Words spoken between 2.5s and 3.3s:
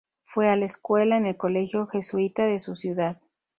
su ciudad.